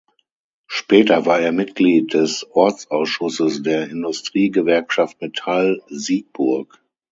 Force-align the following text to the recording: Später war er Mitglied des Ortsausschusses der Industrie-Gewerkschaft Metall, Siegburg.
Später 0.65 1.27
war 1.27 1.41
er 1.41 1.51
Mitglied 1.51 2.15
des 2.15 2.43
Ortsausschusses 2.49 3.61
der 3.61 3.87
Industrie-Gewerkschaft 3.87 5.21
Metall, 5.21 5.83
Siegburg. 5.89 6.81